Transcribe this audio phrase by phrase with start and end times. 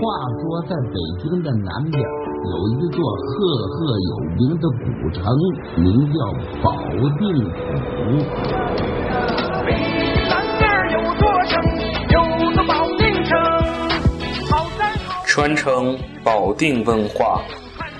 [0.00, 0.02] 话
[0.40, 3.26] 说，在北京的南边有一座赫
[3.68, 3.74] 赫
[4.10, 5.22] 有名的古城，
[5.76, 6.16] 名叫
[6.62, 6.68] 保
[7.18, 7.22] 定
[7.80, 7.88] 府。
[15.26, 17.40] 传承保定文化，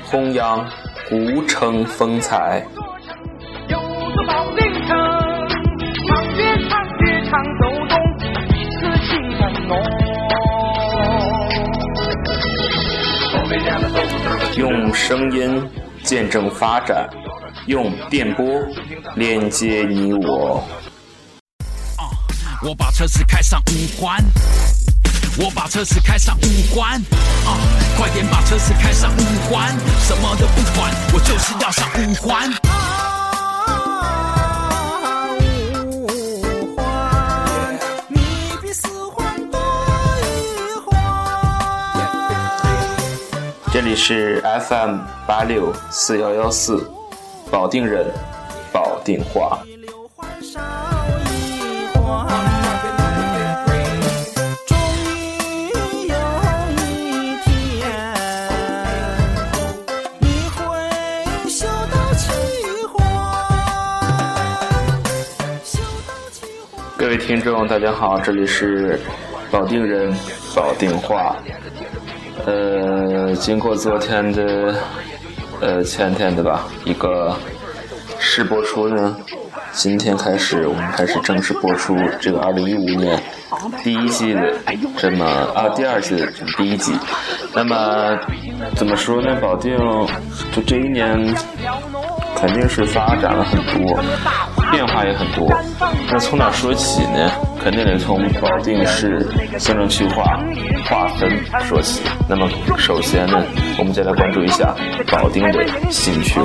[0.04, 0.64] 弘扬
[1.08, 2.64] 古城风采。
[3.68, 4.96] 有座保定城，
[14.56, 15.62] 用声音
[16.02, 17.08] 见证发展，
[17.66, 18.44] 用电波
[19.16, 20.62] 连接你我。
[22.62, 24.22] 我把车子开上五环，
[25.38, 26.94] 我把车子开上五环，
[27.44, 27.58] 啊，
[27.98, 29.68] 快点把车子开上五环，
[30.00, 32.50] 什么都不管，我就是要上五环。
[43.84, 46.90] 这里是 FM 八六四幺幺四，
[47.50, 48.06] 保定人，
[48.72, 49.58] 保定话。
[66.96, 68.98] 各位听众，大家好，这里是
[69.50, 70.10] 保定人，
[70.56, 71.36] 保定话。
[72.46, 74.74] 呃，经过昨天的，
[75.60, 77.34] 呃前天的吧，一个
[78.18, 79.16] 试播出呢，
[79.72, 83.18] 今天开始我们开始正式播出这个二零一五年
[83.82, 84.54] 第一季的
[84.98, 86.92] 这么啊第二季的第一季。
[87.54, 88.18] 那么
[88.74, 89.34] 怎么说呢？
[89.40, 89.76] 保定
[90.52, 91.16] 就这一年
[92.34, 94.02] 肯定是发展了很多，
[94.74, 95.48] 变化也很多。
[96.10, 97.30] 那从哪说起呢？
[97.62, 99.24] 肯定得从保定市
[99.56, 100.24] 行政区划
[100.90, 101.30] 划分
[101.60, 102.02] 说起。
[102.28, 103.40] 那么，首先呢，
[103.78, 104.74] 我们再来关注一下
[105.10, 106.40] 保定的新区。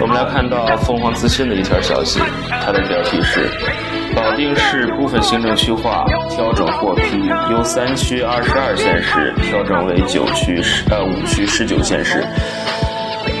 [0.00, 2.20] 我们来看到凤凰资讯的一条消息，
[2.64, 3.48] 它的标题是。
[4.14, 12.24] 保定市部分行政区划调整获批，由三区二十二县市调整为九区十呃五区十九县市。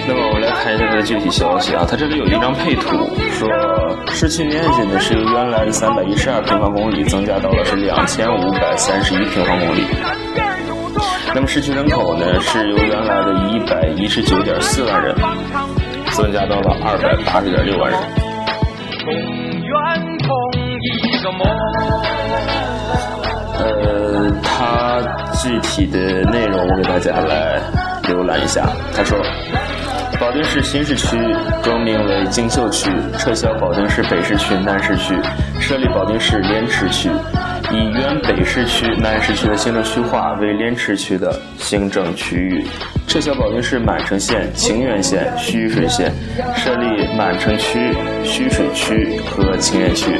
[0.06, 3.48] 那么我们来看一下它的具体消息啊，它这里有一张配图，说
[4.12, 9.86] 市区面积呢是由原来的三百一十二平方公里增加到了是两千五百三十一平方公里。
[11.34, 15.14] 那么市区人口呢是由原来的一百一十九点四万人
[16.10, 19.41] 增加到了二百八十点六万人。
[23.58, 25.00] 呃，它
[25.40, 25.98] 具体的
[26.30, 27.60] 内容我给大家来
[28.04, 28.68] 浏览一下。
[28.94, 29.18] 他说，
[30.20, 31.16] 保定市新市区
[31.62, 35.14] 更名为锦绣区，撤销保定市北市区、南市区，
[35.60, 37.08] 设立保定市莲池区，
[37.70, 42.66] 以原北市区、南市区的行政区划为莲池区的行政区域，
[43.06, 46.12] 撤销保定市满城县、清源县、徐水县，
[46.56, 47.94] 设立满城区、
[48.24, 50.18] 徐水区和清源区。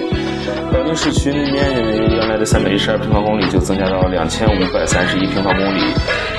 [0.72, 5.80] 保定市区的面积由原来的三百一十二平方公里就增加到两千五百三十一平方公里，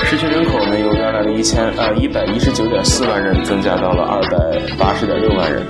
[0.04, 4.38] 市区人口呢由原来的一千呃一百一十九点四万人增加到了二百
[4.78, 5.64] 八十点六万人。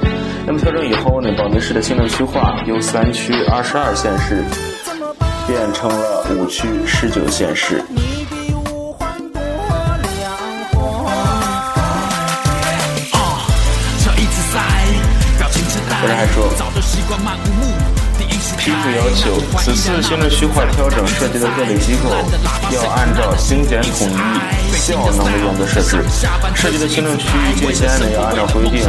[0.46, 4.44] 那么调整以后呢，保定市的行政区划由三区二十二县市
[5.48, 7.82] 变成了五区十九县市。
[16.02, 16.50] 有人还说。
[18.64, 22.10] 批复要求，此次行政区划调整涉及的各类机构
[22.72, 26.02] 要按照精简统一、效能的原则设置，
[26.56, 28.80] 涉及的行政区域界限呢要按照规定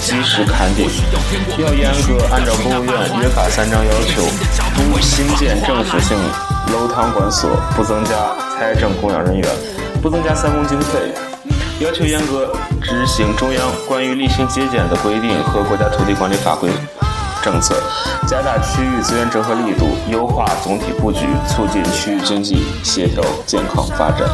[0.00, 0.90] 及时勘定，
[1.56, 4.26] 要严格按照国务院约法三章要求，
[4.74, 6.18] 不新建政府性
[6.72, 8.10] 楼堂馆所，不增加
[8.58, 9.48] 财政供养人员，
[10.02, 11.14] 不增加三公经费，
[11.78, 12.52] 要求严格
[12.82, 16.68] 执行中央关于例行节俭的规定和国家土地管理法规。
[17.46, 17.80] 政策，
[18.26, 24.28] 加大区域资源整合力度，优化总体布局，促进区域经济协调健康发展。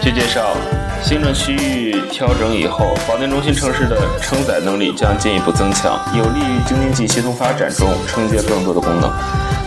[0.00, 0.56] 据介绍，
[1.02, 9.12] 行政区域调整以后，保定中心城市的承载能力将进一步增强，有利于京津冀协同发展中承接更多的功能。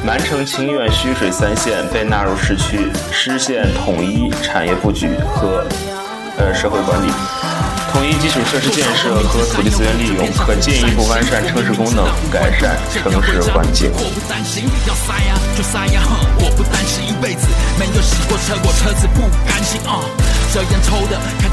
[0.04, 5.64] 满城、清苑、徐水三县被纳入市区，实现统一产业布局和。
[6.40, 7.12] 呃，社会管理，
[7.92, 13.92] 统一基础设施建设和土地资源利用，可进一步完善城市功能，改善城市环境。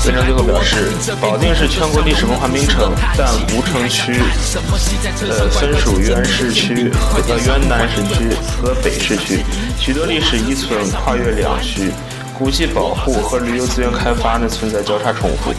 [0.05, 4.23] 文章最后表示，保定是全国历史文化名城，但吴城区
[5.29, 9.45] 呃分属原市区和原南市区和北市区，
[9.81, 11.91] 许多历史遗存跨越两区。
[12.39, 15.53] 古迹保护和旅游资源开发呢存在交叉重复，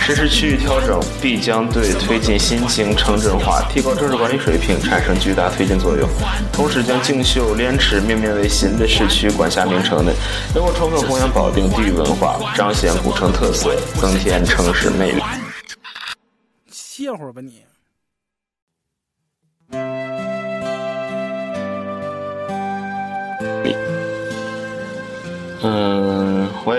[0.00, 6.08] 实施区域调整必将对推进新型城镇化、提高城市管理水平产生巨大推进作用。
[6.52, 10.12] 同时，将竞秀莲池命名为新的市区管辖名称呢，
[10.52, 15.22] 能够充分弘扬保定地域文化，彰显古城特色，增添城市魅力。
[16.72, 17.62] 歇会儿吧你。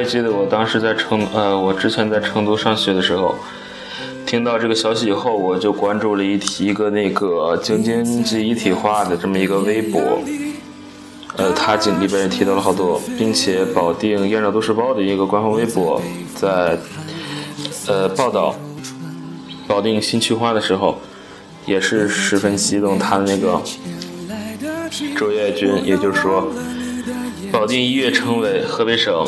[0.01, 3.36] 还，记得我当时在成呃，我之前在成都上学的时候，
[4.25, 10.19] 听到这个消息以后，我就关注了一提一个那个京津冀一体化的这么一个微博，
[11.38, 16.01] 呃，他里里边也提到了好多，并且保定燕赵都市报的一个官方微博
[16.36, 16.75] 在
[17.88, 18.56] 呃报道
[19.68, 21.00] 保定新区划的时候，
[21.68, 23.62] 也是十分激动，他的那个
[25.15, 26.51] 周跃军，也就是说。
[27.51, 29.27] 保定一跃成为河北省，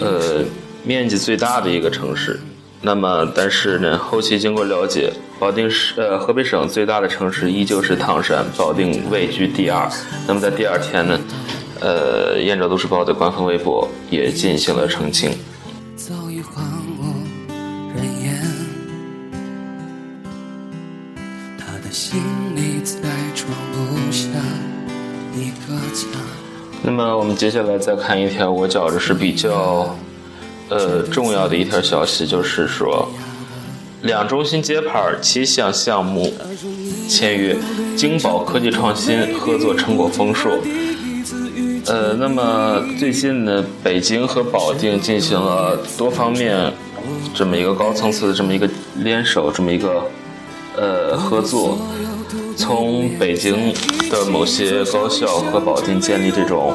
[0.00, 0.44] 呃，
[0.84, 2.38] 面积最大的一个城市。
[2.82, 9.88] 那么，但是呢，后期经过了解，保定市，呃，河北省最大的城市依旧是唐山，保定位居第二。
[10.26, 11.18] 那么在第二天呢，
[11.80, 15.30] 呃，燕赵都市报的官方微博也进行了澄清。
[15.96, 16.62] 早已荒
[16.98, 17.02] 无
[17.96, 18.42] 人烟
[21.56, 22.20] 他的心
[22.54, 22.98] 里再
[23.34, 24.28] 装不下
[25.34, 26.33] 一个家。
[26.86, 29.96] 那么我们接下来再看一条，我觉着是比较，
[30.68, 33.08] 呃，重要的一条消息，就是说，
[34.02, 36.30] 两中心揭牌，七项项目
[37.08, 37.56] 签约，
[37.96, 40.58] 京宝科技创新合作成果丰硕。
[41.86, 46.70] 呃，那么最近呢，北京和保定进行了多方面
[47.34, 50.02] 这么一个高层次的这么一个联手，这么一个
[50.76, 51.78] 呃合作。
[52.56, 53.74] 从北京
[54.10, 56.72] 的某些高校和保定建立这种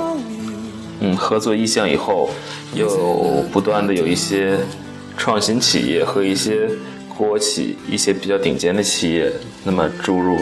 [1.00, 2.30] 嗯合作意向以后，
[2.74, 4.58] 又不断的有一些
[5.18, 6.70] 创新企业和一些
[7.18, 9.32] 国企、一些比较顶尖的企业，
[9.64, 10.38] 那么注入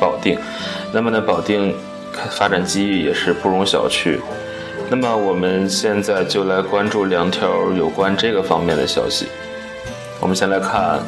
[0.00, 0.38] 保定，
[0.92, 1.74] 那么呢，保定
[2.30, 4.18] 发展机遇也是不容小觑。
[4.90, 9.26] 那么我们现在就来关注两条有关这个方面的消息。
[10.18, 10.98] 我们先来看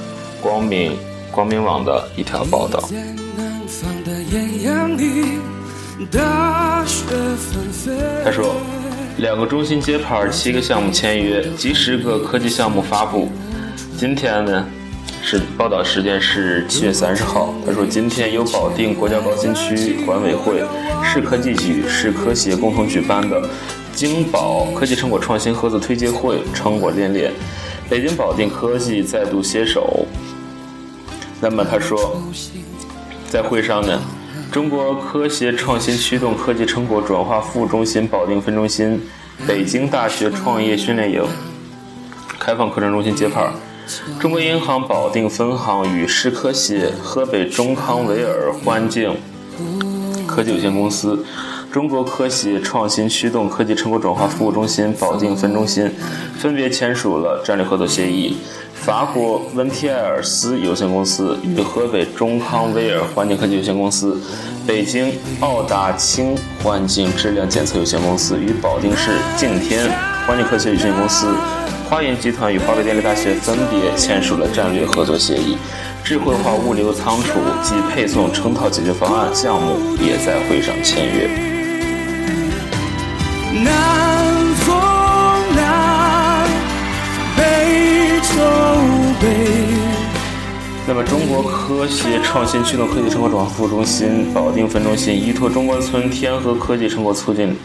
[0.43, 0.99] 光明
[1.31, 2.82] 光明网的一条报道。
[8.25, 8.55] 他说
[9.19, 13.29] ：“两个中心揭牌，七个项目签约，几十个科技项目发布。
[13.97, 14.67] 今天呢，
[15.23, 17.55] 是报道时间是七月三十号。
[17.67, 20.62] 他说，今天由保定国家高新区管委会、
[21.05, 23.49] 市科技局、市科协共同举办的
[23.94, 27.33] 京宝科技成果创新合作推介会成果练练，
[27.88, 30.06] 北京保定科技再度携手。
[31.41, 32.21] 那么他说，
[33.29, 34.01] 在会上呢。”
[34.51, 39.01] 中国科协创新驱动科技成果转化服务中心保定分中心、
[39.47, 41.25] 北京大学创业训练营
[42.37, 43.49] 开放课程中心揭牌。
[44.19, 49.17] 中国银行保定分行与市科协、河北中康维尔环境
[50.27, 51.25] 科技有限公司、
[51.71, 55.88] 中国科协创新驱动科技成果转化服务中心保定分中心
[56.38, 58.37] 分别签署了战略合作协议。
[58.81, 64.19] 法国温提埃尔斯有限公司与河北中康威尔环境科技有限公司、
[64.67, 69.87] 北京奥达清环境质量检测有限公司与保定市敬天
[70.27, 71.35] 环境科学有限公司、
[71.91, 75.59] 华银集团与华北电力大学分别签署了战略合作协议。
[76.03, 81.51] 智慧化物流仓储及配送成套解决方案项目也在会上签约。
[90.92, 97.56] 那么，中国科协创新驱动科技成果转化服务中心保定分中心依托中关村天河科技成果促进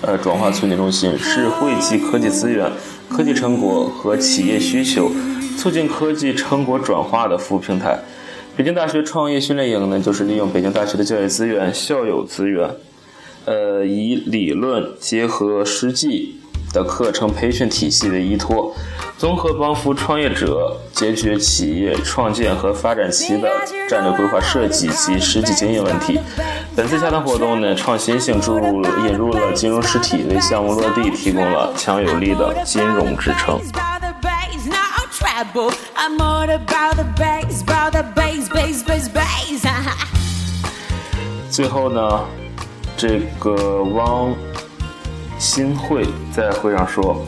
[0.00, 2.68] 呃转化促进中心，是汇集科技资源、
[3.08, 5.12] 科技成果和企业需求，
[5.56, 7.96] 促进科技成果转化的服务平台。
[8.56, 12.68] 北京大学创业训练营呢，就是利用北京大学的教育资源、校友资源，
[13.44, 16.40] 呃，以理论结合实际
[16.72, 18.74] 的课程培训体系的依托。
[19.18, 23.48] 综合帮扶创业者解决企业创建和发展期的
[23.88, 26.18] 战略规划设计及实际经营问题。
[26.74, 33.60] 本次洽谈活动呢，创新性注入引入了金融实体，为项目落地提供了强有力的金融支撑。
[41.48, 42.20] 最后呢，
[42.96, 44.34] 这个汪。
[45.42, 47.20] 新会在会上说。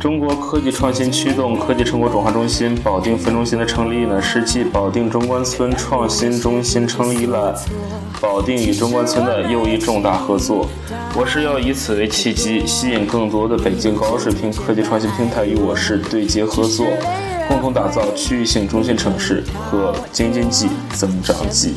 [0.00, 7.56] 中国科技创新驱动科技成果转化中心保定分中心的成立呢，是继保定中关村创新中心成立了
[8.20, 10.68] 保定与中关村的又一重大合作。
[11.14, 16.84] 我市要以此为契机，吸引更多的北京高水平科技创新平台与我市对接合作，
[17.46, 21.76] 共同打造区域性中心城市和京津冀增长极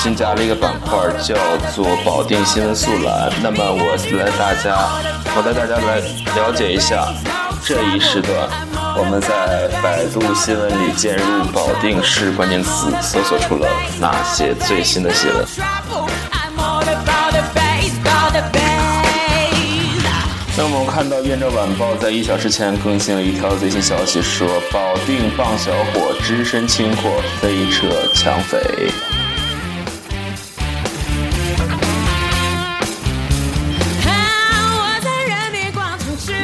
[0.00, 1.34] 新加了一个板块，叫
[1.74, 3.32] 做保定新闻速览。
[3.42, 4.78] 那么我来大家，
[5.34, 5.98] 我带大家来
[6.36, 7.12] 了解一下
[7.64, 8.48] 这一时段，
[8.96, 13.68] 我们在百度新闻里键入保定市关键词，搜索出了
[14.00, 15.44] 哪些最新的新闻。
[20.56, 28.60] 那么我们看到《燕赵晚报》在一小时前更新了一条最新消息，说保定棒小伙只身轻获飞车抢匪。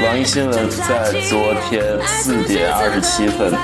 [0.04, 3.54] 网易新闻在昨天四点二十七分，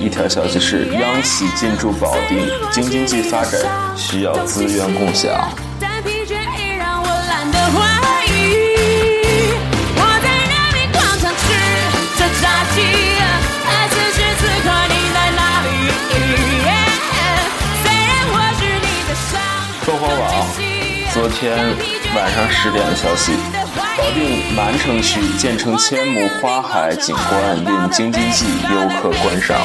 [0.00, 3.60] 一条消息是：央企进驻保定，京津冀发展
[3.96, 5.32] 需要资源共享。
[19.82, 20.46] 凤凰网
[21.12, 21.76] 昨天
[22.14, 23.32] 晚上十点的消息。
[23.96, 29.60] 保定满城区建成千亩花海景观，引京津冀游客观赏。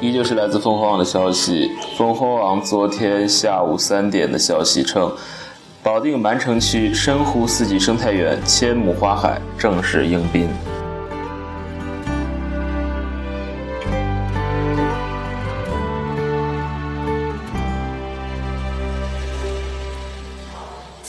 [0.00, 1.70] 依旧是来自凤凰网的消息。
[1.96, 5.10] 凤凰网昨天下午三点的消息称，
[5.82, 10.46] 保定满城区深湖四季生态园千亩花海正式迎宾。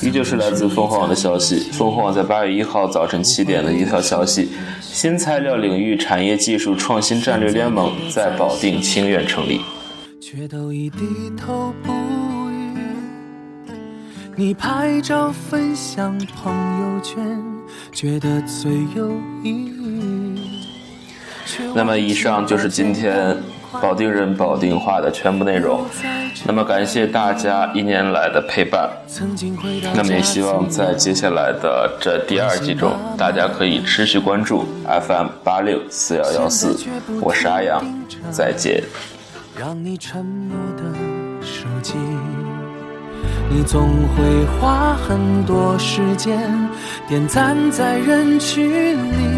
[0.05, 1.71] 依旧是来自凤凰网的消息。
[1.71, 9.61] 凤凰网在八月一号早晨七点的一条消息：新材料领域产业技术创新战略联盟在保定清苑成立。
[10.21, 10.99] 却都已低
[11.35, 11.91] 头不
[12.51, 12.77] 语。
[14.35, 17.43] 你拍照分享朋友圈，
[17.91, 19.09] 觉得最有
[19.43, 20.61] 意义。
[21.73, 23.35] 那么，以上就是今天。
[23.81, 25.85] 保定人保定话的全部内容，
[26.45, 28.89] 那么感谢大家一年来的陪伴，
[29.93, 36.77] 那么也希望在接下来的这第二季中，大家可以持续关注 FM 八六四幺幺四，
[37.21, 37.83] 我是阿阳，
[38.31, 38.83] 再见。
[39.57, 40.83] 让你沉默的
[41.41, 41.93] 手机，
[43.49, 46.37] 你总会花很多时间
[47.07, 49.34] 点赞在人群里。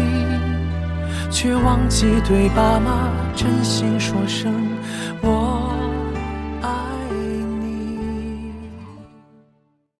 [1.30, 4.52] 却忘记对爸妈真心说声
[5.20, 5.67] 我。